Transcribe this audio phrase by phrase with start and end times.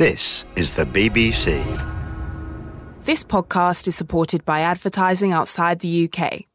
[0.00, 1.62] This is the BBC.
[3.04, 6.46] This podcast is supported by advertising outside the UK.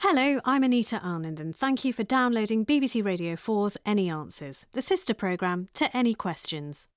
[0.00, 4.82] Hello, I'm Anita Anand, and thank you for downloading BBC Radio 4's Any Answers, the
[4.82, 6.88] sister programme to Any Questions.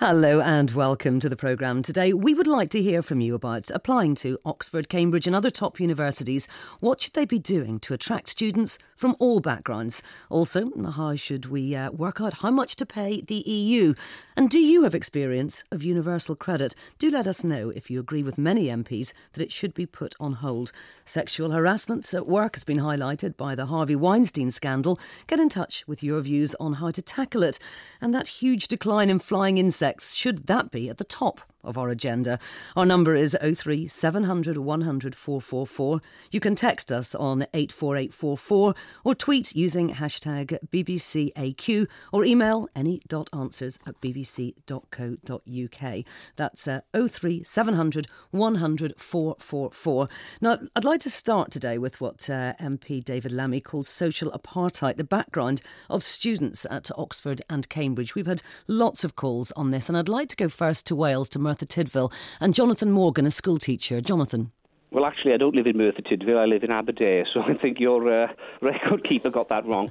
[0.00, 1.82] Hello and welcome to the programme.
[1.82, 5.48] Today, we would like to hear from you about applying to Oxford, Cambridge, and other
[5.48, 6.46] top universities.
[6.80, 10.02] What should they be doing to attract students from all backgrounds?
[10.28, 13.94] Also, how should we uh, work out how much to pay the EU?
[14.36, 16.74] And do you have experience of universal credit?
[16.98, 20.14] Do let us know if you agree with many MPs that it should be put
[20.20, 20.72] on hold.
[21.06, 25.00] Sexual harassment at work has been highlighted by the Harvey Weinstein scandal.
[25.26, 27.58] Get in touch with your views on how to tackle it.
[27.98, 31.90] And that huge decline in flying insects should that be at the top of our
[31.90, 32.38] agenda?
[32.76, 36.00] Our number is 03 700 100 444.
[36.30, 38.74] You can text us on 84844
[39.04, 46.04] or tweet using hashtag BBCAQ or email any.answers at bbc.co.uk.
[46.36, 50.08] That's uh, 03 700 100 444.
[50.40, 54.96] Now, I'd like to start today with what uh, MP David Lammy calls social apartheid,
[54.96, 58.14] the background of students at Oxford and Cambridge.
[58.14, 61.28] We've had lots of calls on this, and I'd like to go first to Wales
[61.30, 64.02] to Merthyr Tydfil and Jonathan Morgan, a school teacher.
[64.02, 64.52] Jonathan.
[64.90, 66.36] Well, actually, I don't live in Merthyr Tydfil.
[66.36, 69.90] I live in Aberdare, so I think your uh, record keeper got that wrong.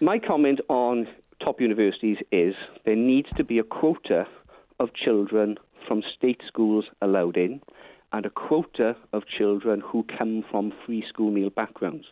[0.00, 1.06] My comment on
[1.40, 4.26] top universities is there needs to be a quota
[4.80, 7.60] of children from state schools allowed in
[8.12, 12.06] and a quota of children who come from free school meal backgrounds.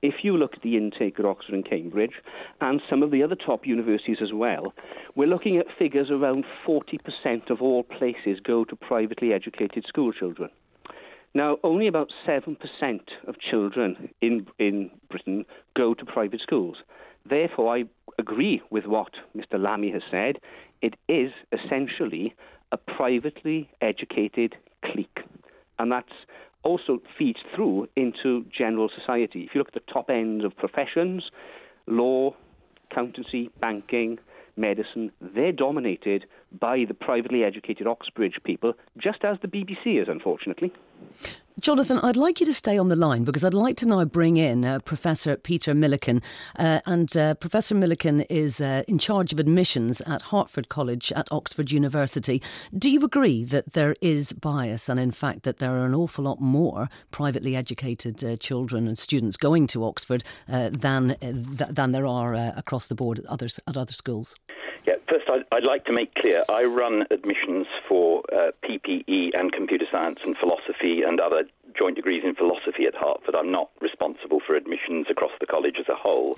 [0.00, 2.22] If you look at the intake at Oxford and Cambridge
[2.60, 4.72] and some of the other top universities as well,
[5.16, 10.50] we're looking at figures around 40% of all places go to privately educated school children.
[11.34, 12.56] Now, only about 7%
[13.26, 15.44] of children in, in Britain
[15.76, 16.78] go to private schools.
[17.28, 17.84] Therefore, I
[18.18, 19.60] agree with what Mr.
[19.60, 20.38] Lammy has said.
[20.80, 22.34] It is essentially
[22.72, 25.20] a privately educated clique.
[25.78, 26.12] And that's
[26.68, 29.40] also feeds through into general society.
[29.44, 31.30] If you look at the top end of professions,
[31.86, 32.34] law,
[32.90, 34.18] accountancy, banking,
[34.56, 36.26] medicine, they're dominated
[36.60, 40.72] by the privately educated Oxbridge people, just as the BBC is, unfortunately.
[41.60, 44.36] Jonathan, I'd like you to stay on the line because I'd like to now bring
[44.36, 46.22] in uh, Professor Peter Millican.
[46.56, 51.26] Uh, and uh, Professor Millican is uh, in charge of admissions at Hertford College at
[51.32, 52.40] Oxford University.
[52.76, 56.24] Do you agree that there is bias and, in fact, that there are an awful
[56.24, 61.90] lot more privately educated uh, children and students going to Oxford uh, than, th- than
[61.90, 64.36] there are across the board at, others, at other schools?
[64.86, 68.22] Yeah, first, I'd, I'd, like to make clear I run admissions for
[68.64, 71.44] PPE and computer science and philosophy and other
[71.76, 73.34] joint degrees in philosophy at Hertford.
[73.34, 76.36] I'm not responsible for admissions across the college as a whole,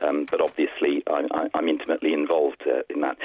[0.00, 3.16] um, but obviously I, am intimately involved uh, in that.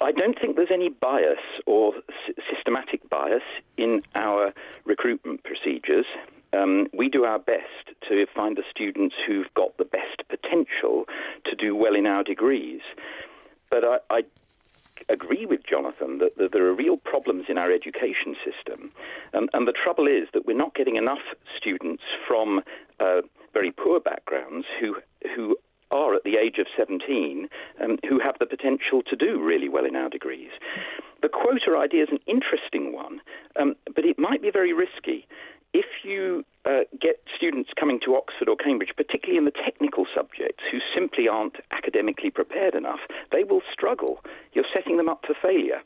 [0.00, 3.42] I don't think there's any bias or s- systematic bias
[3.76, 4.52] in our
[4.84, 6.06] recruitment procedures.
[6.52, 11.04] Um, we do our best to find the students who've got the best potential
[11.44, 12.80] to do well in our degrees.
[13.70, 14.22] But I, I
[15.08, 18.92] agree with Jonathan that, that, there are real problems in our education system.
[19.34, 21.24] Um, and the trouble is that we're not getting enough
[21.56, 22.60] students from
[23.00, 24.96] uh, very poor backgrounds who,
[25.34, 25.56] who
[25.90, 27.48] are at the age of 17
[27.82, 30.50] um, who have the potential to do really well in our degrees.
[31.20, 33.20] The quota idea is an interesting one,
[33.60, 35.26] um, but it might be very risky
[35.72, 40.62] if you uh, get students coming to Oxford or Cambridge, particularly in the technical subjects,
[40.70, 43.00] who simply aren't academically prepared enough,
[43.30, 44.20] they will struggle.
[44.52, 45.80] You're setting them up for failure.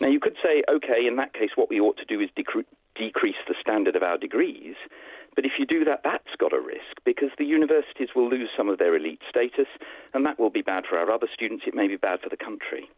[0.00, 2.64] Now, you could say, okay, in that case, what we ought to do is decre-
[2.94, 4.76] decrease the standard of our degrees.
[5.34, 8.68] But if you do that, that's got a risk because the universities will lose some
[8.68, 9.68] of their elite status,
[10.12, 11.64] and that will be bad for our other students.
[11.66, 12.88] It may be bad for the country.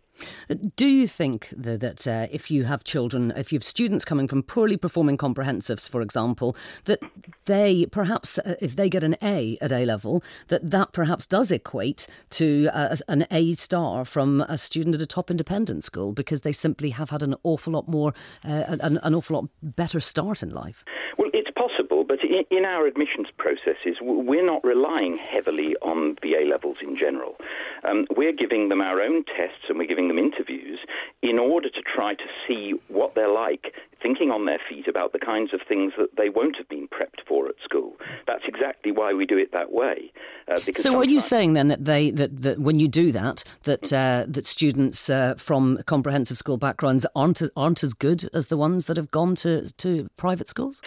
[0.76, 4.28] Do you think that, that uh, if you have children, if you have students coming
[4.28, 7.00] from poorly performing comprehensives, for example, that
[7.46, 11.50] they perhaps, uh, if they get an A at A level, that that perhaps does
[11.50, 16.42] equate to uh, an A star from a student at a top independent school because
[16.42, 20.42] they simply have had an awful lot more, uh, an, an awful lot better start
[20.42, 20.84] in life?
[21.18, 26.34] Well, it's possible, but in, in our admissions processes, we're not relying heavily on the
[26.34, 27.36] A levels in general.
[27.84, 30.80] Um, we're giving them our own tests and we're giving them interviews
[31.22, 35.18] in order to try to see what they're like, thinking on their feet about the
[35.18, 37.94] kinds of things that they won't have been prepped for at school.
[38.26, 40.12] That's exactly why we do it that way.
[40.46, 43.92] Uh, so, are you saying then that they that, that when you do that, that
[43.92, 48.84] uh, that students uh, from comprehensive school backgrounds aren't aren't as good as the ones
[48.84, 50.82] that have gone to to private schools?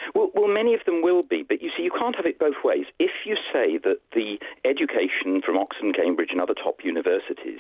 [0.58, 2.88] Many of them will be, but you see, you can't have it both ways.
[2.98, 7.60] If you say that the education from Oxford Cambridge and other top universities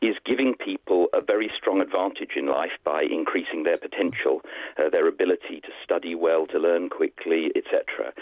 [0.00, 4.42] is giving people a very strong advantage in life by increasing their potential,
[4.78, 8.12] uh, their ability to study well, to learn quickly, etc.,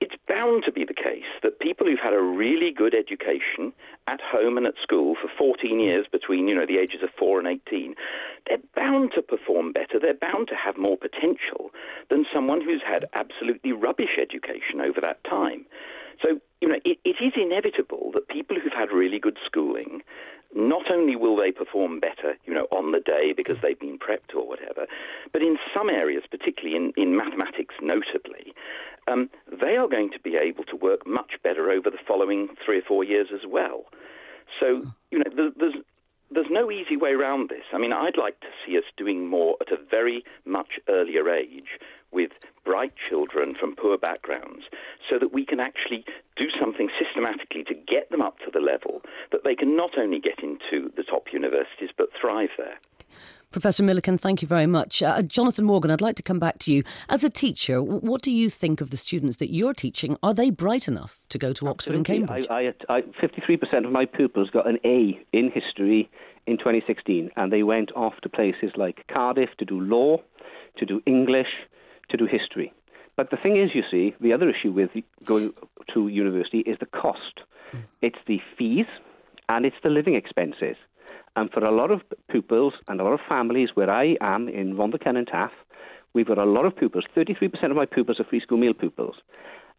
[0.00, 3.72] it's bound to be the case that people who've had a really good education
[4.06, 5.82] at home and at school for 14 mm.
[5.82, 7.94] years between, you know, the ages of 4 and 18,
[8.46, 9.98] they're bound to perform better.
[10.00, 11.70] They're bound to have more potential
[12.10, 15.64] than someone who's had absolutely rubbish education over that time.
[16.22, 20.02] So, you know, it, it is inevitable that people who've had really good schooling
[20.54, 24.34] not only will they perform better, you know, on the day because they've been prepped
[24.34, 24.86] or whatever,
[25.32, 28.54] but in some areas, particularly in, in mathematics notably,
[29.06, 32.78] um, they are going to be able to work much better over the following three
[32.78, 33.84] or four years as well.
[34.58, 35.74] So, you know, there's
[36.30, 37.62] there's no easy way around this.
[37.72, 41.78] I mean, I'd like to see us doing more at a very much earlier age
[42.16, 42.32] with
[42.64, 44.64] bright children from poor backgrounds
[45.08, 46.02] so that we can actually
[46.34, 49.02] do something systematically to get them up to the level
[49.32, 52.78] that they can not only get into the top universities but thrive there.
[53.52, 55.02] Professor Millican, thank you very much.
[55.02, 56.82] Uh, Jonathan Morgan, I'd like to come back to you.
[57.08, 60.16] As a teacher, what do you think of the students that you're teaching?
[60.22, 62.46] Are they bright enough to go to Oxford and Cambridge?
[62.50, 66.10] I, I, I, 53% of my pupils got an A in history
[66.46, 70.18] in 2016, and they went off to places like Cardiff to do law,
[70.78, 71.48] to do English,
[72.10, 72.72] to do history.
[73.16, 74.90] But the thing is, you see, the other issue with
[75.24, 75.52] going
[75.94, 77.40] to university is the cost.
[77.72, 77.84] Mm.
[78.02, 78.86] It's the fees
[79.48, 80.76] and it's the living expenses.
[81.34, 82.00] And for a lot of
[82.30, 85.50] pupils and a lot of families where I am in Rhondda Cynon Taf,
[86.14, 87.04] we've got a lot of pupils.
[87.16, 89.16] 33% of my pupils are free school meal pupils.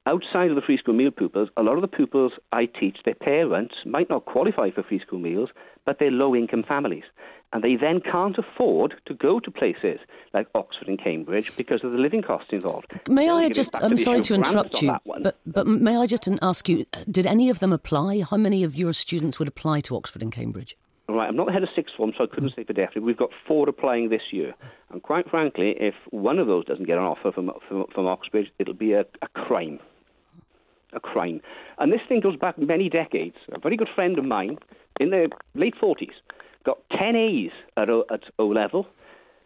[0.07, 3.13] Outside of the free school meal pupils, a lot of the pupils I teach, their
[3.13, 5.49] parents might not qualify for free school meals,
[5.85, 7.03] but they're low income families.
[7.51, 9.99] And they then can't afford to go to places
[10.33, 12.87] like Oxford and Cambridge because of the living costs involved.
[13.09, 16.85] May I just, I'm sorry to interrupt you, but, but may I just ask you,
[17.11, 18.21] did any of them apply?
[18.21, 20.77] How many of your students would apply to Oxford and Cambridge?
[21.09, 23.03] Right, I'm not the head of sixth form, so I couldn't say for definite.
[23.03, 24.53] We've got four applying this year,
[24.91, 28.51] and quite frankly, if one of those doesn't get an offer from from, from Oxford,
[28.59, 29.79] it'll be a, a crime,
[30.93, 31.41] a crime.
[31.77, 33.35] And this thing goes back many decades.
[33.51, 34.57] A very good friend of mine,
[34.99, 36.15] in the late forties,
[36.65, 38.87] got ten A's at o, at o level,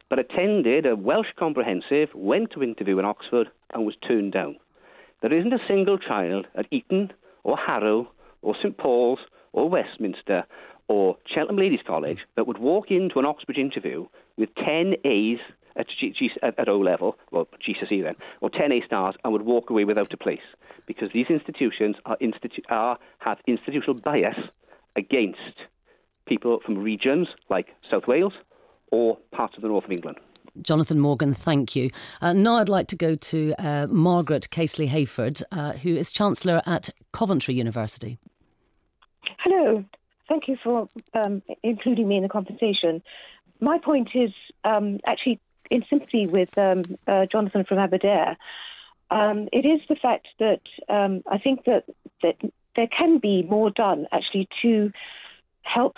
[0.09, 4.57] but attended a Welsh comprehensive, went to interview in Oxford, and was turned down.
[5.21, 8.11] There isn't a single child at Eton or Harrow
[8.41, 9.19] or St Paul's
[9.53, 10.45] or Westminster
[10.87, 14.07] or Cheltenham Ladies College that would walk into an Oxford interview
[14.37, 15.39] with 10 A's
[15.75, 19.33] at, G- G- at, at O level, well, GCSE then, or 10 A stars, and
[19.33, 20.39] would walk away without a place
[20.85, 24.37] because these institutions are, institu- are have institutional bias
[24.95, 25.39] against
[26.25, 28.33] people from regions like South Wales
[28.91, 30.17] or parts of the north of England.
[30.61, 31.89] Jonathan Morgan, thank you.
[32.21, 36.61] Uh, now I'd like to go to uh, Margaret Casely Hayford, uh, who is Chancellor
[36.65, 38.17] at Coventry University.
[39.39, 39.83] Hello.
[40.27, 43.01] Thank you for um, including me in the conversation.
[43.59, 44.31] My point is
[44.63, 45.39] um, actually
[45.71, 48.37] in sympathy with um, uh, Jonathan from Aberdare.
[49.09, 51.85] Um, it is the fact that um, I think that,
[52.21, 52.35] that
[52.75, 54.91] there can be more done actually to
[55.63, 55.95] help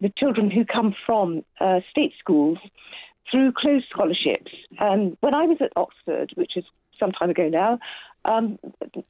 [0.00, 2.58] the children who come from uh, state schools
[3.30, 4.52] through closed scholarships.
[4.78, 6.64] And when I was at Oxford, which is
[6.98, 7.78] some time ago now,
[8.24, 8.58] um,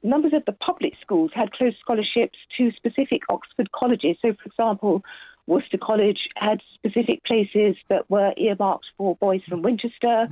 [0.03, 4.17] numbers of the public schools had closed scholarships to specific Oxford colleges.
[4.21, 5.03] So, for example,
[5.47, 10.27] Worcester College had specific places that were earmarked for boys from Winchester.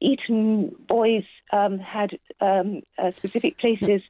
[0.00, 4.02] Eton boys um, had um, uh, specific places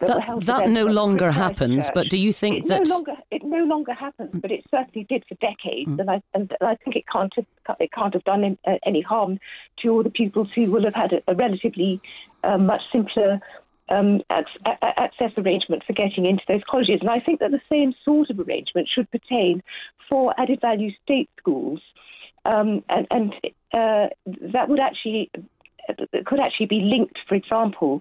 [0.00, 1.90] that, that no longer happens.
[1.92, 4.30] But do you think it that no longer it no longer happens?
[4.34, 6.00] But it certainly did for decades, mm.
[6.00, 9.38] and I and I think it can't have, it can't have done uh, any harm
[9.82, 12.00] to all the pupils who will have had a, a relatively
[12.44, 13.40] uh, much simpler
[13.90, 17.00] um, access arrangement for getting into those colleges.
[17.00, 19.62] And I think that the same sort of arrangement should pertain
[20.08, 21.80] for added value state schools.
[22.44, 23.34] Um, and, and
[23.72, 24.08] uh,
[24.52, 25.30] that would actually
[26.24, 28.00] could actually be linked, for example,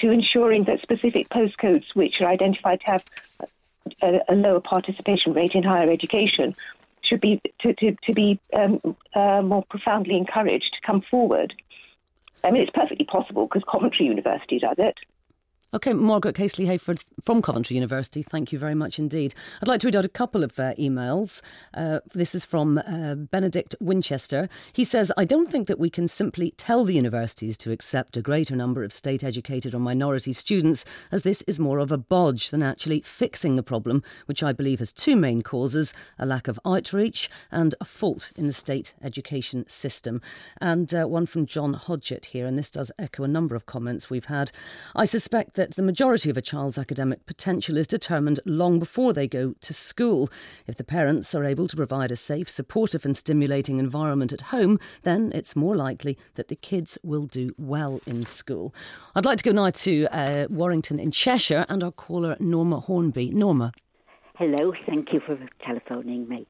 [0.00, 3.04] to ensuring that specific postcodes which are identified to have
[4.02, 6.54] a, a lower participation rate in higher education
[7.02, 8.80] should be to, to, to be um,
[9.14, 11.54] uh, more profoundly encouraged to come forward.
[12.44, 14.96] I mean, it's perfectly possible because Coventry University does it.
[15.74, 19.34] Okay, Margaret Casely Hayford from Coventry University, thank you very much indeed.
[19.60, 21.42] I'd like to read out a couple of uh, emails.
[21.74, 24.48] Uh, this is from uh, Benedict Winchester.
[24.72, 28.22] He says, I don't think that we can simply tell the universities to accept a
[28.22, 32.50] greater number of state educated or minority students, as this is more of a bodge
[32.50, 36.60] than actually fixing the problem, which I believe has two main causes a lack of
[36.64, 40.22] outreach and a fault in the state education system.
[40.60, 44.08] And uh, one from John Hodgett here, and this does echo a number of comments
[44.08, 44.52] we've had.
[44.94, 49.26] I suspect that the majority of a child's academic potential is determined long before they
[49.26, 50.30] go to school.
[50.66, 54.78] If the parents are able to provide a safe, supportive, and stimulating environment at home,
[55.02, 58.74] then it's more likely that the kids will do well in school.
[59.14, 63.30] I'd like to go now to uh, Warrington in Cheshire and our caller Norma Hornby.
[63.30, 63.72] Norma.
[64.38, 66.46] Hello, thank you for telephoning me.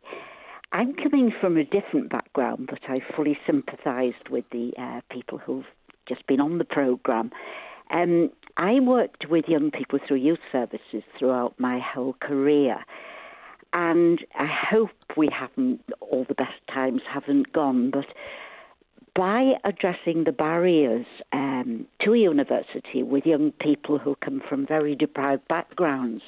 [0.72, 5.64] I'm coming from a different background, but I fully sympathised with the uh, people who've
[6.08, 7.30] just been on the programme.
[7.90, 12.84] Um, I worked with young people through youth services throughout my whole career.
[13.72, 18.06] And I hope we haven't, all the best times haven't gone, but
[19.14, 25.46] by addressing the barriers um, to university with young people who come from very deprived
[25.48, 26.22] backgrounds,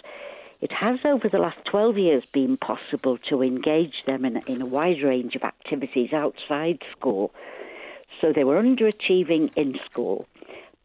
[0.60, 4.66] it has over the last 12 years been possible to engage them in, in a
[4.66, 7.32] wide range of activities outside school.
[8.20, 10.26] So they were underachieving in school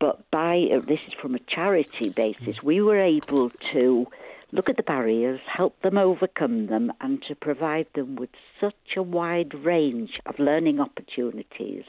[0.04, 4.06] but by uh, this is from a charity basis, we were able to
[4.52, 8.30] look at the barriers, help them overcome them, and to provide them with
[8.60, 11.86] such a wide range of learning opportunities.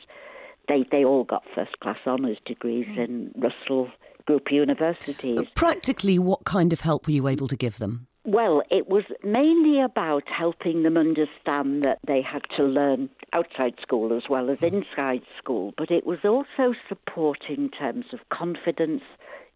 [0.69, 3.05] They they all got first class honours degrees mm.
[3.05, 3.91] in Russell
[4.29, 5.41] Group universities.
[5.57, 8.07] Practically, what kind of help were you able to give them?
[8.27, 14.17] Well, it was mainly about helping them understand that they had to learn outside school
[14.17, 14.77] as well as mm-hmm.
[14.77, 19.03] inside school, but it was also support in terms of confidence,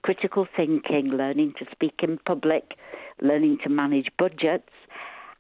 [0.03, 2.75] critical thinking, learning to speak in public,
[3.23, 4.69] learning to manage budgets,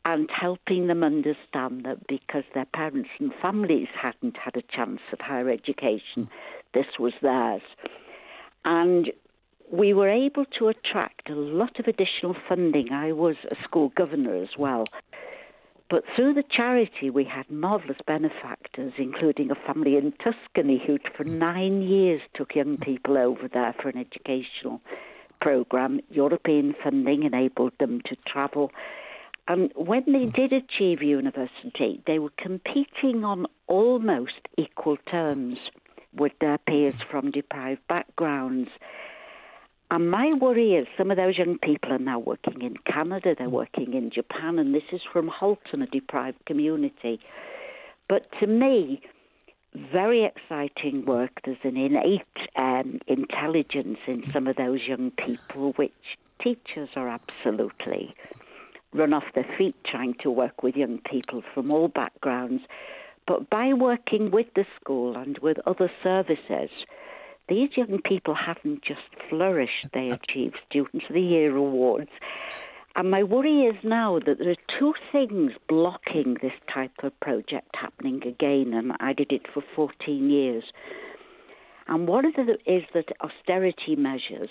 [0.06, 5.20] and helping them understand that because their parents and families hadn't had a chance of
[5.20, 6.30] higher education,
[6.72, 7.60] this was theirs.
[8.64, 9.12] And
[9.70, 12.92] we were able to attract a lot of additional funding.
[12.92, 14.86] I was a school governor as well.
[15.90, 21.24] But through the charity, we had marvellous benefactors, including a family in Tuscany who, for
[21.24, 24.82] nine years, took young people over there for an educational
[25.40, 26.00] program.
[26.10, 28.70] European funding enabled them to travel.
[29.46, 35.56] And when they did achieve university, they were competing on almost equal terms
[36.14, 38.68] with their peers from deprived backgrounds.
[39.90, 43.48] And my worry is some of those young people are now working in Canada, they're
[43.48, 47.20] working in Japan, and this is from Halton, a deprived community.
[48.06, 49.00] But to me,
[49.74, 51.40] very exciting work.
[51.44, 52.22] There's an innate
[52.56, 55.92] um, intelligence in some of those young people, which
[56.42, 58.14] teachers are absolutely
[58.92, 62.62] run off their feet trying to work with young people from all backgrounds.
[63.26, 66.70] But by working with the school and with other services,
[67.48, 72.10] these young people haven't just flourished, they achieved Students of the Year awards.
[72.96, 77.76] And my worry is now that there are two things blocking this type of project
[77.76, 80.64] happening again, and I did it for 14 years.
[81.86, 84.48] And one of them is that austerity measures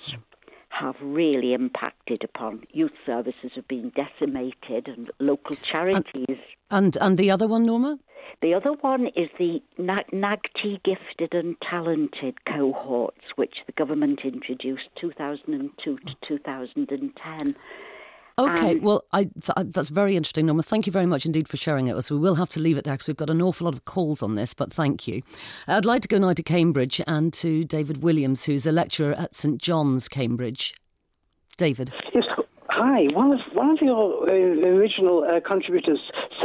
[0.79, 6.25] have really impacted upon youth services have been decimated and local charities.
[6.27, 6.37] And,
[6.69, 7.97] and, and the other one, Norma?
[8.41, 15.97] The other one is the NAGT gifted and talented cohorts, which the government introduced 2002
[15.97, 17.55] to 2010.
[18.39, 20.61] Okay, um, well, I, th- that's very interesting, Norma.
[20.61, 22.11] Thank you very much indeed for sharing it with us.
[22.11, 24.21] We will have to leave it there because we've got an awful lot of calls
[24.21, 25.23] on this, but thank you.
[25.67, 29.33] I'd like to go now to Cambridge and to David Williams, who's a lecturer at
[29.33, 30.75] St John's, Cambridge.
[31.57, 31.91] David.
[32.13, 32.25] Yes,
[32.69, 33.05] Hi.
[33.13, 35.99] One of one of your uh, original uh, contributors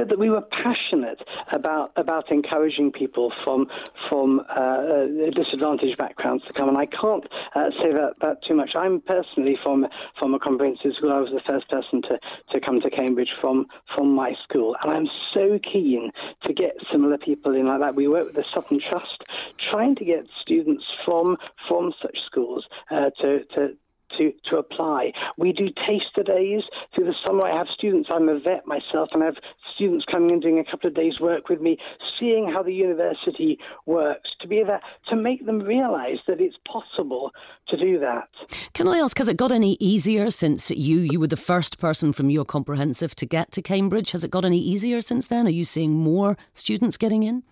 [0.09, 1.21] that we were passionate
[1.53, 3.67] about about encouraging people from
[4.09, 8.55] from uh, uh disadvantaged backgrounds to come, and I can't uh, say that, that too
[8.55, 8.71] much.
[8.75, 9.87] I'm personally from
[10.19, 11.13] from a comprehensive school.
[11.13, 12.19] I was the first person to,
[12.53, 16.11] to come to Cambridge from from my school, and I'm so keen
[16.45, 17.95] to get similar people in like that.
[17.95, 19.25] We work with the Sutton Trust,
[19.71, 21.37] trying to get students from
[21.69, 23.77] from such schools uh, to, to
[24.19, 25.13] to, to apply.
[25.37, 26.63] We do taster days
[26.95, 27.47] through the summer.
[27.47, 29.37] I have students, I'm a vet myself, and I have
[29.75, 31.79] students coming in doing a couple of days' work with me,
[32.19, 34.79] seeing how the university works, to be able
[35.09, 37.31] to make them realise that it's possible
[37.69, 38.29] to do that.
[38.75, 42.13] Can I ask, has it got any easier since you, you were the first person
[42.13, 44.13] from your comprehensive to get to Cambridge?
[44.13, 45.47] Has it got any easier since then?
[45.47, 47.43] Are you seeing more students getting in?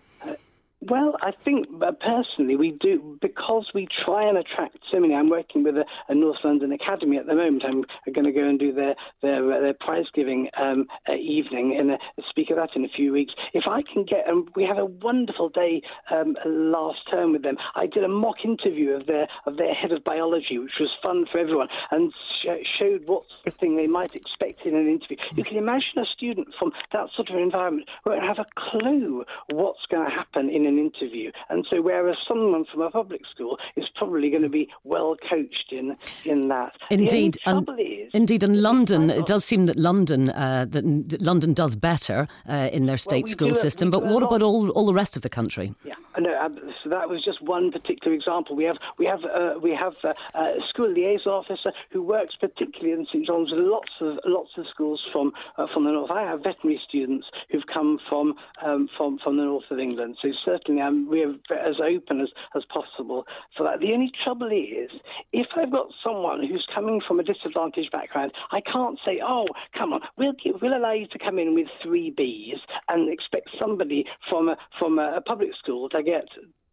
[0.83, 5.13] Well, I think uh, personally we do because we try and attract so many.
[5.13, 7.63] I'm working with a, a North London Academy at the moment.
[7.63, 11.77] I'm going to go and do their their, uh, their prize giving um, uh, evening
[11.79, 11.97] and uh,
[12.31, 13.31] speak at that in a few weeks.
[13.53, 17.57] If I can get, um, we had a wonderful day um, last term with them.
[17.75, 21.27] I did a mock interview of their of their head of biology, which was fun
[21.31, 22.11] for everyone, and
[22.41, 25.17] sh- showed what sort of thing they might expect in an interview.
[25.35, 29.85] You can imagine a student from that sort of environment won't have a clue what's
[29.91, 31.31] going to happen in an interview.
[31.49, 35.71] And so, whereas someone from a public school is probably going to be well coached
[35.71, 36.73] in in that.
[36.89, 41.75] Indeed, and, is, indeed, in London, it does seem that London uh, that London does
[41.75, 43.91] better uh, in their state well, school system.
[43.91, 45.73] But what about all all the rest of the country?
[45.83, 46.49] Yeah, no,
[46.83, 48.55] so that was just one particular example.
[48.55, 52.93] We have we have uh, we have uh, a school liaison officer who works particularly
[52.93, 56.11] in St John's with lots of lots of schools from uh, from the north.
[56.11, 58.35] I have veterinary students who've come from
[58.65, 60.17] um, from from the north of England.
[60.21, 60.29] So
[60.61, 63.25] certainly, I'm we're as open as as possible
[63.57, 63.79] for that.
[63.79, 64.89] The only trouble is
[65.31, 69.45] if I've got someone who's coming from a disadvantaged background, I can't say, oh,
[69.77, 73.49] come on, we'll give, we'll allow you to come in with three Bs and expect
[73.59, 76.25] somebody from a, from a public school to get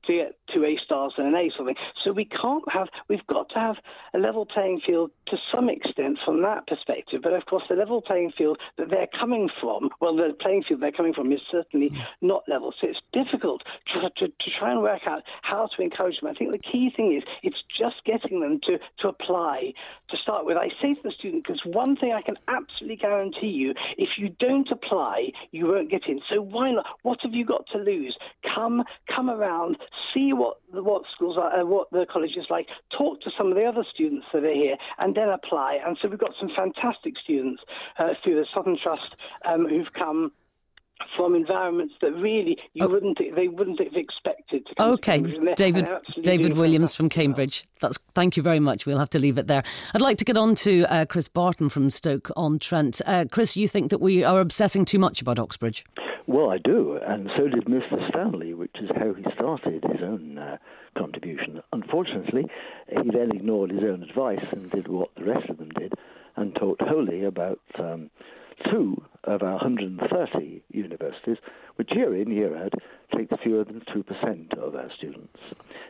[0.09, 1.77] to get two A stars and an A something.
[2.05, 3.77] So we can't have, we've got to have
[4.15, 7.21] a level playing field to some extent from that perspective.
[7.23, 10.81] But of course, the level playing field that they're coming from, well, the playing field
[10.81, 11.99] they're coming from is certainly mm.
[12.23, 12.73] not level.
[12.81, 13.63] So it's difficult
[13.95, 16.31] to, to, to try and work out how to encourage them.
[16.31, 19.73] I think the key thing is it's just getting them to, to apply
[20.11, 20.57] to start with.
[20.57, 24.35] I say to the student, because one thing I can absolutely guarantee you, if you
[24.41, 26.21] don't apply, you won't get in.
[26.31, 26.87] So why not?
[27.03, 28.17] What have you got to lose?
[28.59, 28.83] Come,
[29.15, 29.77] come around,
[30.13, 33.47] see what the, what schools are, uh, what the college is like, talk to some
[33.47, 35.79] of the other students that are here, and then apply.
[35.87, 37.63] And so we've got some fantastic students
[37.99, 40.33] uh, through the Sutton Trust um, who've come
[41.17, 42.89] from environments that really you oh.
[42.89, 45.21] wouldn't they wouldn't have expected to come okay.
[45.21, 45.89] To david
[46.23, 47.67] david williams from cambridge.
[47.81, 48.87] That's thank you very much.
[48.87, 49.63] We'll have to leave it there.
[49.95, 53.01] I'd like to get on to uh, chris barton from stoke on trent.
[53.07, 55.85] Uh, chris you think that we are obsessing too much about oxbridge?
[56.27, 58.07] Well, I do, and so did Mr.
[58.11, 60.59] Stanley, which is how he started his own uh,
[60.95, 61.63] contribution.
[61.73, 62.45] Unfortunately,
[62.87, 65.95] he then ignored his own advice and did what the rest of them did
[66.37, 68.11] and talked wholly about um,
[68.71, 71.37] two of our 130 universities,
[71.77, 72.73] which year in, year out,
[73.17, 75.39] take fewer than 2% of our students.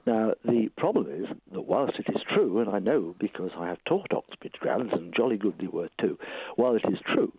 [0.07, 3.79] Now, the problem is that whilst it is true, and I know because I have
[3.87, 6.19] taught Oxbridge grads, and jolly good they were too,
[6.57, 7.33] while it is true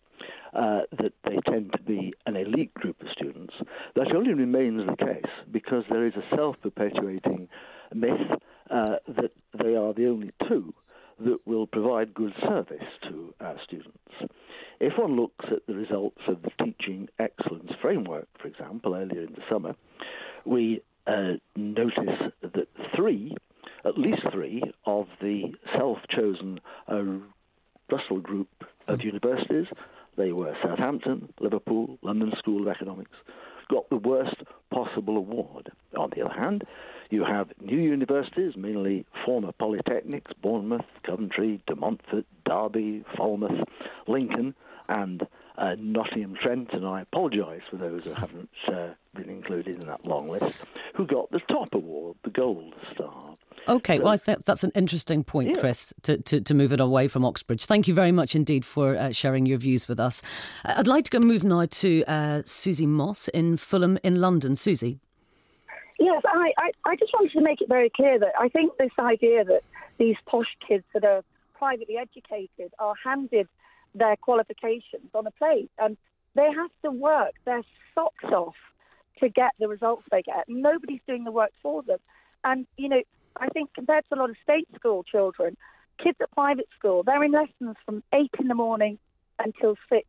[0.53, 3.53] uh, that they tend to be an elite group of students,
[3.95, 7.48] that only remains the case because there is a self perpetuating
[7.93, 8.12] myth
[8.69, 10.73] uh, that they are the only two
[11.19, 13.97] that will provide good service to our students.
[14.80, 19.34] If one looks at the results of the Teaching Excellence Framework, for example, earlier in
[19.34, 19.76] the summer,
[20.46, 23.36] we uh, notice that three,
[23.84, 27.04] at least three, of the self chosen uh,
[27.92, 28.50] Russell Group
[28.88, 29.68] of universities
[30.20, 33.15] they were Southampton, Liverpool, London School of Economics,
[33.70, 34.36] got the worst
[34.70, 35.72] possible award.
[35.98, 36.65] On the other hand,
[37.10, 43.63] you have new universities, mainly former polytechnics, Bournemouth, Coventry, De Montfort, Derby, Falmouth,
[44.08, 44.56] Lincoln,
[44.89, 45.25] and
[45.58, 50.06] uh, Nottingham Trent, and I apologise for those who haven't uh, been included in that
[50.06, 50.56] long list,
[50.95, 53.36] who got the top award, the Gold Star.
[53.67, 55.60] Okay, so, well, I think that's an interesting point, yeah.
[55.60, 57.65] Chris, to, to, to, move it away from Oxbridge.
[57.65, 60.21] Thank you very much indeed for uh, sharing your views with us.
[60.65, 64.56] Uh, I'd like to go move now to uh, Susie Moss in Fulham in London.
[64.56, 64.99] Susie.
[65.99, 68.91] Yes, I, I, I just wanted to make it very clear that I think this
[68.97, 69.62] idea that
[69.97, 71.23] these posh kids that are
[71.54, 73.49] privately educated are handed
[73.95, 75.97] their qualifications on a plate and
[76.36, 77.63] they have to work their
[77.95, 78.56] socks off
[79.19, 80.45] to get the results they get.
[80.47, 81.99] Nobody's doing the work for them.
[82.43, 83.02] And, you know,
[83.38, 85.58] I think compared to a lot of state school children,
[86.02, 88.97] kids at private school, they're in lessons from 8 in the morning
[89.38, 90.08] until 6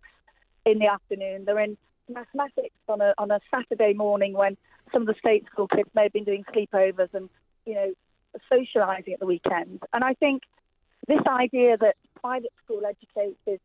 [0.66, 1.44] in the afternoon.
[1.44, 1.76] They're in
[2.08, 4.56] mathematics on a, on a Saturday morning when
[4.92, 7.28] some of the state school kids may have been doing sleepovers and,
[7.66, 7.92] you know,
[8.52, 9.82] socialising at the weekend.
[9.92, 10.42] And I think
[11.08, 13.60] this idea that private school educated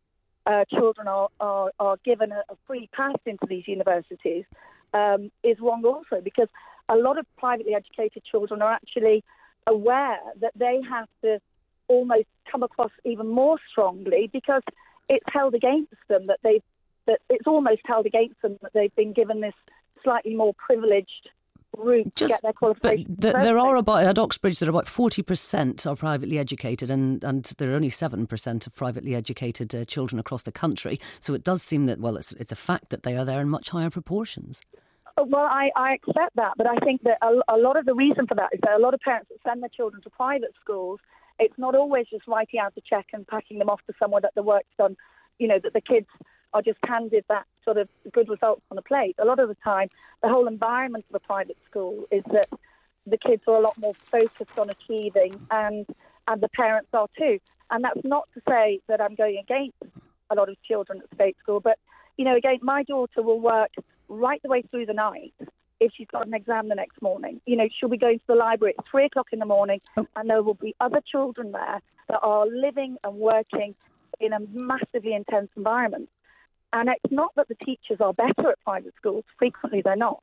[0.45, 4.45] uh, children are, are, are given a, a, free pass into these universities
[4.93, 6.47] um, is wrong also because
[6.89, 9.23] a lot of privately educated children are actually
[9.67, 11.39] aware that they have to
[11.87, 14.61] almost come across even more strongly because
[15.09, 16.61] it's held against them that they
[17.07, 19.53] that it's almost held against them that they've been given this
[20.03, 21.29] slightly more privileged
[21.77, 23.07] route Just, to get their qualifications.
[23.09, 26.89] But the, there are about at Oxbridge there are about forty percent are privately educated,
[26.89, 30.99] and and there are only seven percent of privately educated uh, children across the country.
[31.19, 33.49] So it does seem that well, it's it's a fact that they are there in
[33.49, 34.61] much higher proportions.
[35.17, 38.27] Well, I, I accept that, but I think that a, a lot of the reason
[38.27, 40.99] for that is that a lot of parents that send their children to private schools,
[41.39, 44.33] it's not always just writing out a check and packing them off to somewhere that
[44.35, 44.97] the work's done,
[45.39, 46.07] you know, that the kids
[46.55, 49.15] are just handed that sort of good results on a plate.
[49.19, 49.89] A lot of the time,
[50.23, 52.47] the whole environment of a private school is that
[53.05, 55.85] the kids are a lot more focused on achieving, and
[56.27, 57.39] and the parents are too.
[57.69, 59.75] And that's not to say that I'm going against
[60.29, 61.77] a lot of children at state school, but
[62.17, 63.71] you know, again, my daughter will work
[64.07, 65.33] right the way through the night
[65.81, 67.41] if she's got an exam the next morning.
[67.45, 70.07] You know, she'll be going to the library at three o'clock in the morning, oh.
[70.15, 73.75] and there will be other children there that are living and working
[74.21, 76.07] in a massively intense environment.
[76.75, 80.21] And it's not that the teachers are better at private schools, frequently they're not.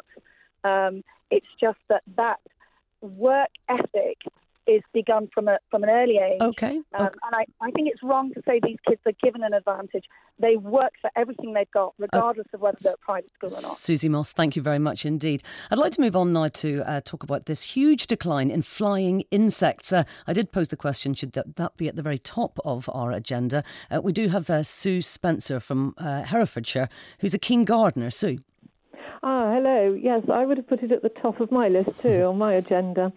[0.64, 2.40] Um, it's just that that
[3.00, 4.18] work ethic
[4.66, 6.40] is begun from a from an early age.
[6.40, 6.80] Okay.
[6.94, 7.18] Um, okay.
[7.26, 10.04] And I, I think it's wrong to say these kids are given an advantage.
[10.38, 13.62] They work for everything they've got, regardless uh, of whether they're at private school or
[13.62, 13.76] not.
[13.76, 15.42] Susie Moss, thank you very much indeed.
[15.70, 19.24] I'd like to move on now to uh, talk about this huge decline in flying
[19.30, 19.92] insects.
[19.92, 22.88] Uh, I did pose the question: should that, that be at the very top of
[22.92, 23.64] our agenda?
[23.90, 26.88] Uh, we do have uh, Sue Spencer from uh, Herefordshire,
[27.20, 28.10] who's a keen gardener.
[28.10, 28.38] Sue.
[29.24, 29.96] Ah, hello.
[30.00, 32.54] Yes, I would have put it at the top of my list too, on my
[32.54, 33.12] agenda.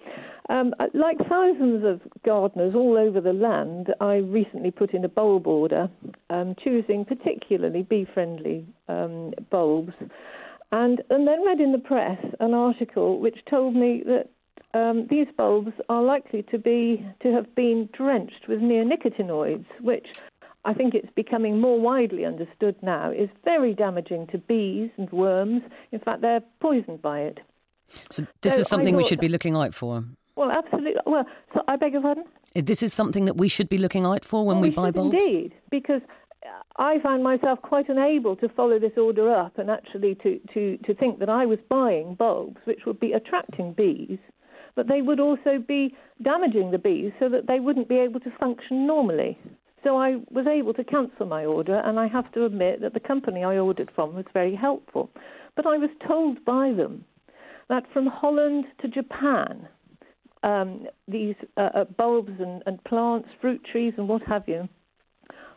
[0.47, 5.09] Um, uh, like thousands of gardeners all over the land, I recently put in a
[5.09, 5.89] bulb order,
[6.29, 9.93] um, choosing particularly bee-friendly um, bulbs,
[10.71, 14.29] and and then read in the press an article which told me that
[14.75, 20.07] um, these bulbs are likely to be to have been drenched with neonicotinoids, which
[20.63, 25.63] I think it's becoming more widely understood now is very damaging to bees and worms.
[25.91, 27.39] In fact, they're poisoned by it.
[28.11, 30.03] So this so is something we should be looking out for.
[30.35, 31.01] Well, absolutely.
[31.05, 32.25] Well, so I beg your pardon.
[32.55, 34.75] Uh, this is something that we should be looking out for when well, we, we
[34.75, 35.13] buy bulbs.
[35.13, 36.01] Indeed, because
[36.77, 40.93] I found myself quite unable to follow this order up and actually to, to, to
[40.93, 44.19] think that I was buying bulbs which would be attracting bees,
[44.75, 48.31] but they would also be damaging the bees so that they wouldn't be able to
[48.31, 49.39] function normally.
[49.85, 52.99] So I was able to cancel my order, and I have to admit that the
[52.99, 55.11] company I ordered from was very helpful.
[55.55, 57.05] But I was told by them
[57.69, 59.67] that from Holland to Japan,
[60.45, 64.69] um, these uh, uh, bulbs and, and, plants, fruit trees, and what have you,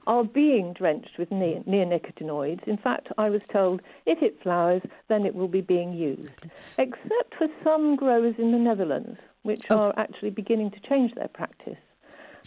[0.06, 2.66] are being drenched with ne- neonicotinoids.
[2.66, 6.46] In fact, I was told if it flowers, then it will be being used,
[6.78, 9.76] except for some growers in the Netherlands, which oh.
[9.76, 11.76] are actually beginning to change their practice.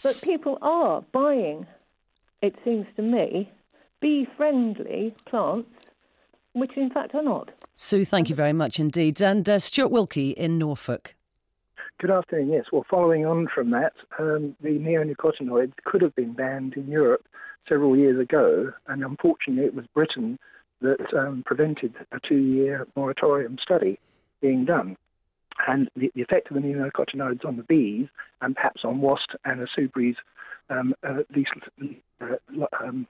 [0.02, 1.66] But people are buying,
[2.40, 3.50] it seems to me,
[4.00, 5.70] bee friendly plants
[6.54, 7.50] which in fact are not.
[7.74, 9.22] Sue, thank you very much indeed.
[9.22, 11.14] And uh, Stuart Wilkie in Norfolk.
[12.00, 12.50] Good afternoon.
[12.52, 17.24] Yes, well, following on from that, um, the neonicotinoids could have been banned in Europe
[17.68, 20.38] several years ago, and unfortunately, it was Britain
[20.80, 24.00] that um, prevented a two-year moratorium study
[24.40, 24.96] being done.
[25.68, 28.08] And the, the, effect of the neonicotinoids on the bees,
[28.40, 30.16] and perhaps on wasps and superbes,
[30.70, 31.46] um, uh, these
[32.20, 33.06] uh, um,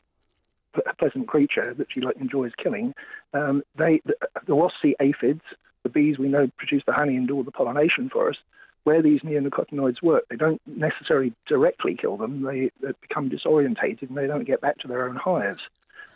[0.98, 2.92] pleasant creature that she like enjoys killing,
[3.32, 4.14] um, they the,
[4.46, 5.42] the wasps see aphids.
[5.82, 8.36] The bees we know produce the honey and do all the pollination for us
[8.84, 12.42] where these neonicotinoids work, they don't necessarily directly kill them.
[12.42, 15.60] They, they become disorientated and they don't get back to their own hives.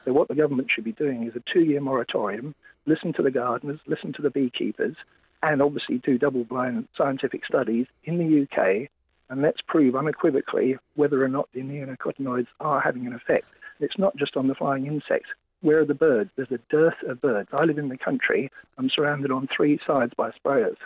[0.04, 2.54] So what the government should be doing is a two-year moratorium.
[2.86, 4.96] Listen to the gardeners, listen to the beekeepers,
[5.42, 8.88] and obviously do double-blind scientific studies in the UK,
[9.28, 13.46] and let's prove unequivocally whether or not the neonicotinoids are having an effect.
[13.80, 15.28] It's not just on the flying insects.
[15.60, 16.30] Where are the birds?
[16.36, 17.48] There's a dearth of birds.
[17.52, 18.50] I live in the country.
[18.78, 20.76] I'm surrounded on three sides by sprayers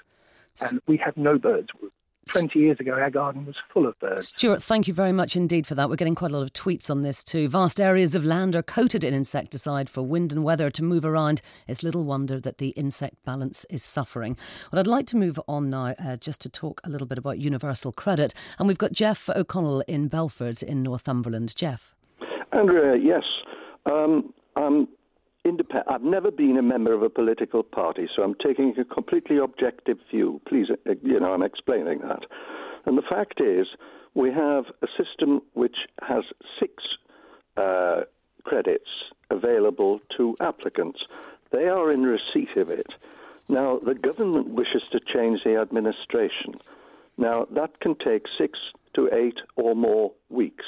[0.61, 1.69] and we have no birds.
[2.29, 4.29] 20 years ago, our garden was full of birds.
[4.29, 5.89] Stuart, thank you very much indeed for that.
[5.89, 7.49] We're getting quite a lot of tweets on this too.
[7.49, 11.43] Vast areas of land are coated in insecticide for wind and weather to move around.
[11.67, 14.37] It's little wonder that the insect balance is suffering.
[14.71, 17.39] Well, I'd like to move on now uh, just to talk a little bit about
[17.39, 18.33] universal credit.
[18.59, 21.57] And we've got Jeff O'Connell in Belford in Northumberland.
[21.57, 21.95] Jeff.
[22.53, 23.25] Andrea, yes.
[23.87, 24.89] Um, um,
[25.45, 25.89] independent.
[25.91, 29.99] I've never been a member of a political party, so I'm taking a completely objective
[30.11, 30.41] view.
[30.49, 32.25] Please, uh, you know, I'm explaining that.
[32.87, 33.67] And the fact is,
[34.15, 36.25] we have a system which has
[36.59, 36.83] six
[37.57, 38.03] uh,
[38.45, 38.89] credits
[39.31, 41.01] available to applicants.
[41.53, 42.87] They are in receipt of it.
[43.49, 46.55] Now, the government wishes to change the administration.
[47.19, 48.59] Now, that can take six
[48.95, 50.65] to eight or more weeks.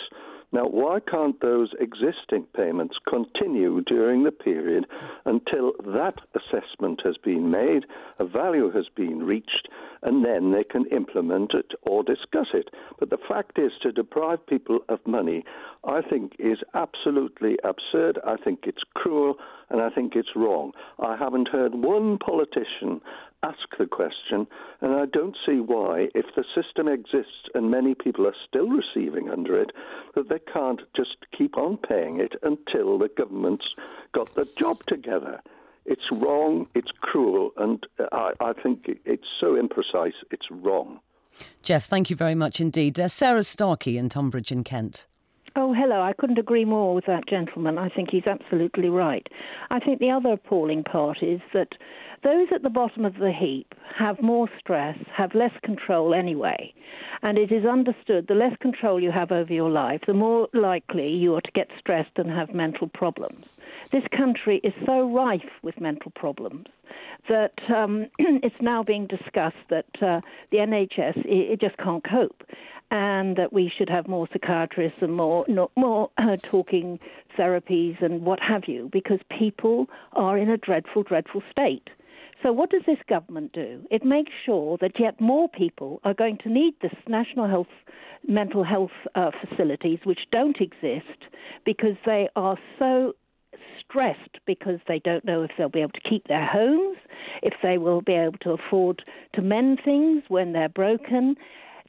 [0.53, 4.87] Now, why can't those existing payments continue during the period
[5.25, 7.87] until that assessment has been made,
[8.19, 9.69] a value has been reached,
[10.03, 12.69] and then they can implement it or discuss it?
[12.99, 15.43] But the fact is, to deprive people of money,
[15.85, 18.19] I think is absolutely absurd.
[18.27, 19.37] I think it's cruel,
[19.71, 20.73] and I think it's wrong.
[20.99, 23.01] I haven't heard one politician
[23.43, 24.47] ask the question,
[24.81, 29.31] and I don't see why, if the system exists and many people are still receiving
[29.31, 29.71] under it,
[30.15, 33.67] that they can't just keep on paying it until the government's
[34.13, 35.41] got the job together.
[35.85, 41.01] It's wrong, it's cruel, and I, I think it's so imprecise, it's wrong.
[41.63, 43.01] Jeff, thank you very much indeed.
[43.01, 45.07] Uh, Sarah Starkey in Tonbridge in Kent.
[45.55, 46.01] Oh, hello.
[46.01, 47.77] I couldn't agree more with that gentleman.
[47.77, 49.27] I think he's absolutely right.
[49.71, 51.75] I think the other appalling part is that
[52.25, 56.73] those at the bottom of the heap have more stress, have less control anyway.
[57.21, 61.11] And it is understood the less control you have over your life, the more likely
[61.11, 63.45] you are to get stressed and have mental problems.
[63.91, 66.67] This country is so rife with mental problems
[67.29, 72.43] that um, it's now being discussed that uh, the NHS it, it just can't cope
[72.91, 77.01] and that we should have more psychiatrists and more more uh, talking
[77.39, 81.89] therapies and what have you, because people are in a dreadful, dreadful state.
[82.43, 83.87] So, what does this government do?
[83.91, 87.69] It makes sure that yet more people are going to need this national health,
[88.27, 91.31] mental health uh, facilities, which don't exist
[91.65, 93.15] because they are so
[93.93, 96.97] stressed because they don't know if they'll be able to keep their homes,
[97.43, 99.03] if they will be able to afford
[99.35, 101.37] to mend things when they're broken.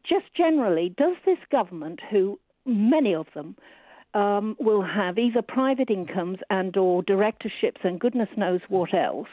[0.07, 3.55] Just generally, does this government, who many of them
[4.13, 9.29] um, will have either private incomes and or directorships and goodness knows what else,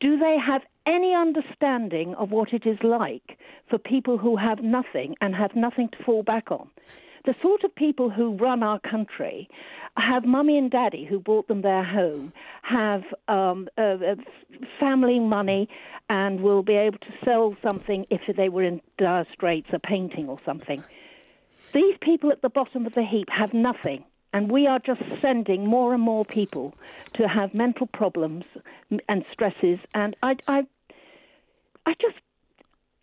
[0.00, 3.38] do they have any understanding of what it is like
[3.68, 6.68] for people who have nothing and have nothing to fall back on?
[7.26, 9.48] The sort of people who run our country
[9.96, 14.14] have mummy and daddy who bought them their home, have um, uh, uh,
[14.78, 15.68] family money,
[16.08, 20.28] and will be able to sell something if they were in dire straits, a painting
[20.28, 20.84] or something.
[21.72, 24.04] These people at the bottom of the heap have nothing.
[24.32, 26.74] And we are just sending more and more people
[27.14, 28.44] to have mental problems
[29.08, 29.78] and stresses.
[29.94, 30.66] And I, I,
[31.86, 32.16] I just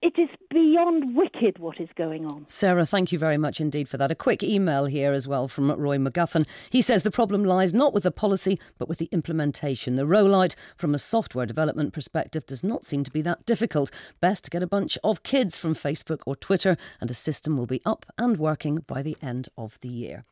[0.03, 2.43] it is beyond wicked what is going on.
[2.49, 4.11] Sarah, thank you very much indeed for that.
[4.11, 6.45] A quick email here as well from Roy McGuffin.
[6.69, 9.95] He says the problem lies not with the policy, but with the implementation.
[9.95, 13.91] The rollout from a software development perspective does not seem to be that difficult.
[14.19, 17.65] Best to get a bunch of kids from Facebook or Twitter, and a system will
[17.65, 20.25] be up and working by the end of the year.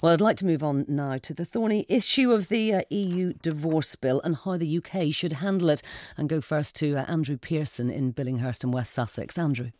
[0.00, 3.34] Well, I'd like to move on now to the thorny issue of the uh, EU
[3.34, 5.80] divorce bill and how the UK should handle it.
[6.16, 9.11] And go first to uh, Andrew Pearson in Billingshurst in West Sussex.
[9.12, 9.38] Sussex.
[9.38, 9.70] Andrew.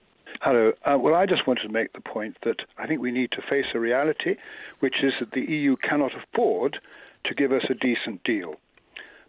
[0.43, 0.73] Hello.
[0.85, 3.43] Uh, well, I just wanted to make the point that I think we need to
[3.49, 4.37] face a reality,
[4.81, 6.79] which is that the EU cannot afford
[7.25, 8.57] to give us a decent deal.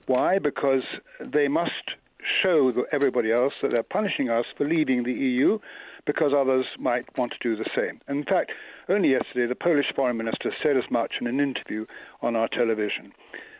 [0.07, 0.39] Why?
[0.39, 0.83] Because
[1.21, 1.95] they must
[2.41, 5.59] show everybody else that they're punishing us for leaving the EU
[6.05, 8.01] because others might want to do the same.
[8.09, 8.51] in fact,
[8.89, 11.85] only yesterday, the Polish foreign minister said as much in an interview
[12.21, 13.13] on our television.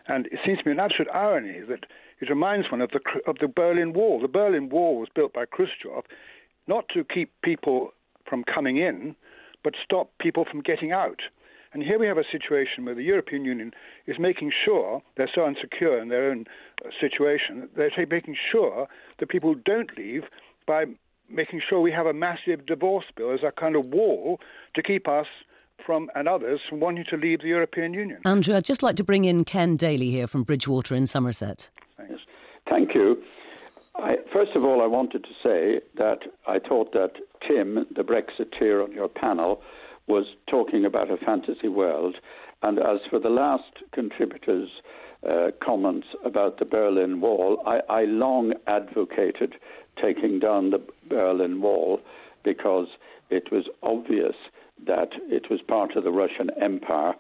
[0.08, 1.86] And it seems to me an absolute irony that
[2.24, 4.22] it reminds one of the of the Berlin Wall.
[4.22, 6.06] The Berlin Wall was built by Khrushchev
[6.68, 7.94] not to keep people
[8.30, 9.16] from coming in,
[9.64, 11.20] but stop people from getting out.
[11.74, 13.72] And here we have a situation where the European Union
[14.08, 16.46] is making sure they're so insecure in their own
[16.86, 18.88] uh, situation, they're making sure
[19.20, 20.24] that people don't leave
[20.66, 20.86] by
[21.30, 24.40] making sure we have a massive divorce bill as a kind of wall
[24.76, 25.28] to keep us
[25.84, 28.20] from and others from wanting to leave the European Union.
[28.24, 31.70] Andrew, I'd just like to bring in Ken Daly here from Bridgwater in Somerset.
[32.74, 33.18] Thank you.
[33.96, 37.12] I, first of all, I wanted to say that I thought that
[37.48, 39.62] Tim, the Brexiteer on your panel,
[40.08, 42.16] was talking about a fantasy world.
[42.64, 44.72] And as for the last contributors'
[45.30, 49.54] uh, comments about the Berlin Wall, I, I long advocated
[50.02, 52.00] taking down the Berlin Wall
[52.44, 52.88] because
[53.30, 54.36] it was obvious
[54.88, 57.14] that it was part of the Russian Empire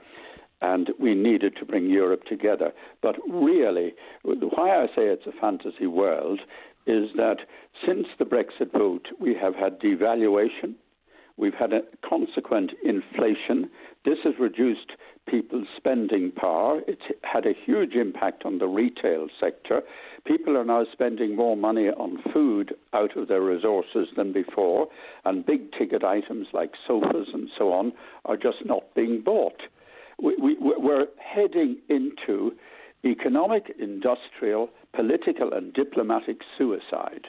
[0.64, 2.72] and we needed to bring Europe together.
[3.02, 6.40] But really, why I say it's a fantasy world
[6.88, 7.38] is that
[7.86, 10.76] since the Brexit vote, we have had devaluation,
[11.38, 13.70] we've had a consequent inflation.
[14.06, 14.94] This has reduced
[15.28, 16.82] people's spending power.
[16.88, 19.82] It's had a huge impact on the retail sector.
[20.26, 24.88] People are now spending more money on food out of their resources than before,
[25.26, 27.92] and big ticket items like sofas and so on
[28.26, 29.62] are just not being bought.
[30.22, 32.54] We, we, we're heading into
[33.06, 37.28] economic, industrial, political, and diplomatic suicide.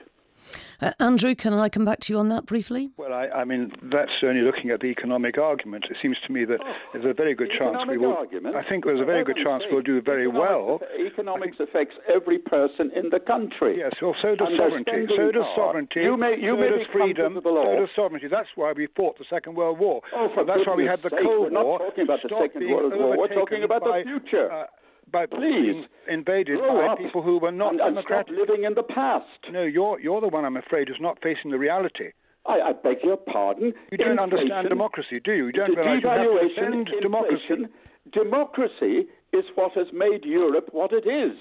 [0.81, 2.91] Uh, Andrew, can I come back to you on that briefly?
[2.97, 5.87] Well, I, I, mean, that's only looking at the economic argument.
[5.91, 8.13] It seems to me that oh, there's a very good chance we will.
[8.13, 8.57] Argument?
[8.57, 10.81] I think there's a very good chance we'll do very well.
[10.99, 13.79] Economics think, affects every person in the country.
[13.79, 15.07] Yes, well, so does sovereignty.
[15.17, 16.01] So does sovereignty.
[16.01, 17.41] You may, you so may does freedom.
[17.43, 18.29] So does sovereignty.
[18.29, 20.03] That's why we fought the Second World War.
[20.15, 21.25] Oh, for that's why we had the sake.
[21.25, 21.79] Cold We're War.
[21.79, 23.19] not talking about the Second World War.
[23.19, 24.51] We're talking about by, the future.
[24.51, 24.67] Uh,
[25.15, 28.83] by Please invaded by up people who were not and, and stop living in the
[28.83, 29.39] past.
[29.51, 32.11] No, you're you're the one I'm afraid who's not facing the reality.
[32.47, 33.73] I, I beg your pardon.
[33.91, 35.47] You don't inflation, understand democracy, do you?
[35.47, 37.71] You don't realize you have to defend democracy.
[38.13, 41.39] Democracy is what has made Europe what it is.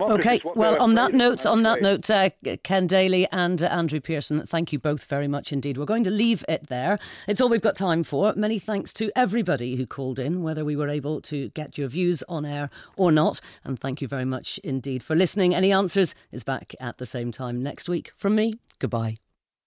[0.00, 2.30] Okay, well, on that note, on that note, uh,
[2.62, 5.78] Ken Daly and uh, Andrew Pearson, thank you both very much indeed.
[5.78, 6.98] We're going to leave it there.
[7.28, 8.32] It's all we've got time for.
[8.36, 12.22] Many thanks to everybody who called in, whether we were able to get your views
[12.28, 13.40] on air or not.
[13.64, 15.54] And thank you very much indeed for listening.
[15.54, 18.10] Any Answers is back at the same time next week.
[18.16, 19.23] From me, goodbye.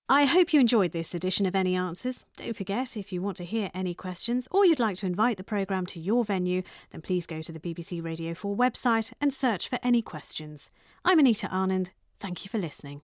[0.10, 2.26] I hope you enjoyed this edition of Any Answers.
[2.38, 5.43] Don't forget, if you want to hear any questions or you'd like to invite the
[5.43, 9.67] programme to your venue, then please go to the BBC Radio 4 website and search
[9.67, 10.72] for Any Questions.
[11.04, 11.88] I'm Anita Anand.
[12.22, 13.02] Thank you for listening.